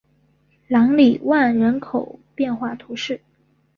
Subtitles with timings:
[0.67, 3.21] 朗里万人口变化图示